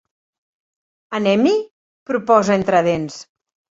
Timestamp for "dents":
2.93-3.25